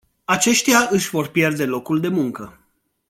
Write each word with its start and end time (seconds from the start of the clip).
Aceștia 0.25 0.87
își 0.91 1.09
vor 1.09 1.27
pierde 1.27 1.65
locul 1.65 1.99
de 1.99 2.07
muncă. 2.07 2.59